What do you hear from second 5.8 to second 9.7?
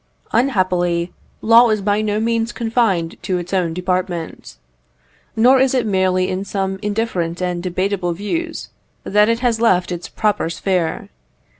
merely in some indifferent and debateable views that it has